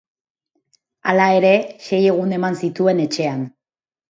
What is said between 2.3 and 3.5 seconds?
eman zituen etxean.